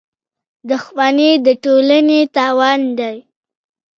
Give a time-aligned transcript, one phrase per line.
[0.69, 3.17] •دښمني د ټولنې تاوان دی.